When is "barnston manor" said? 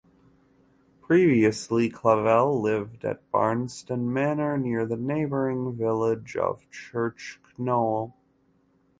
3.31-4.57